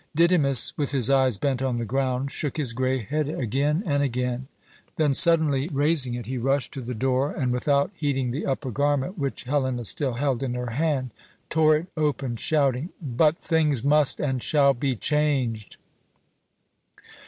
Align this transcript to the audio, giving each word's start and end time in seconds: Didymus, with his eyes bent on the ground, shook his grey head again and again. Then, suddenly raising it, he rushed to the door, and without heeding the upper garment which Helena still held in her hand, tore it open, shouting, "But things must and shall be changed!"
Didymus, 0.15 0.75
with 0.79 0.93
his 0.93 1.11
eyes 1.11 1.37
bent 1.37 1.61
on 1.61 1.75
the 1.75 1.85
ground, 1.85 2.31
shook 2.31 2.57
his 2.57 2.73
grey 2.73 3.03
head 3.03 3.29
again 3.29 3.83
and 3.85 4.01
again. 4.01 4.47
Then, 4.95 5.13
suddenly 5.13 5.67
raising 5.69 6.15
it, 6.15 6.25
he 6.25 6.39
rushed 6.39 6.71
to 6.73 6.81
the 6.81 6.95
door, 6.95 7.31
and 7.31 7.51
without 7.51 7.91
heeding 7.93 8.31
the 8.31 8.47
upper 8.47 8.71
garment 8.71 9.19
which 9.19 9.43
Helena 9.43 9.85
still 9.85 10.13
held 10.13 10.41
in 10.41 10.55
her 10.55 10.71
hand, 10.71 11.11
tore 11.51 11.75
it 11.77 11.87
open, 11.95 12.35
shouting, 12.37 12.89
"But 12.99 13.41
things 13.43 13.83
must 13.83 14.19
and 14.19 14.41
shall 14.41 14.73
be 14.73 14.95
changed!" 14.95 15.77